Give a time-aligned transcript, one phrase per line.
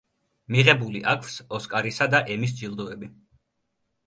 [0.53, 3.13] მიღებული აქვს ოსკარისა და ემის ჯილდოები.